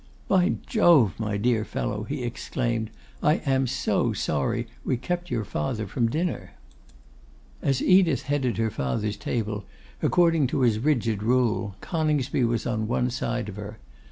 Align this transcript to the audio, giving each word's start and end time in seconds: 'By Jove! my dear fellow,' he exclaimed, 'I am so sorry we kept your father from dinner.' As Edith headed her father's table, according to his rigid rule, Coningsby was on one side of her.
'By 0.27 0.53
Jove! 0.65 1.13
my 1.19 1.37
dear 1.37 1.63
fellow,' 1.63 2.05
he 2.05 2.23
exclaimed, 2.23 2.89
'I 3.21 3.35
am 3.45 3.67
so 3.67 4.13
sorry 4.13 4.65
we 4.83 4.97
kept 4.97 5.29
your 5.29 5.45
father 5.45 5.85
from 5.85 6.09
dinner.' 6.09 6.53
As 7.61 7.83
Edith 7.83 8.23
headed 8.23 8.57
her 8.57 8.71
father's 8.71 9.15
table, 9.15 9.63
according 10.01 10.47
to 10.47 10.61
his 10.61 10.79
rigid 10.79 11.21
rule, 11.21 11.75
Coningsby 11.81 12.43
was 12.45 12.65
on 12.65 12.87
one 12.87 13.11
side 13.11 13.47
of 13.47 13.57
her. 13.57 13.77